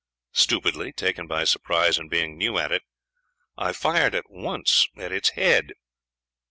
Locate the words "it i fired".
2.71-4.15